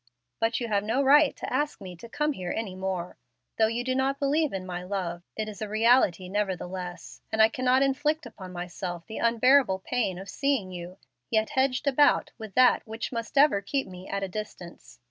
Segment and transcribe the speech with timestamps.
[0.39, 3.17] But you have no right to ask me to come here any more.
[3.59, 7.49] Though you do not believe in my love, it is a reality nevertheless, and I
[7.49, 10.97] cannot inflict upon myself the unbearable pain of seeing you,
[11.29, 14.97] yet hedged about with that which must ever keep me at a distance.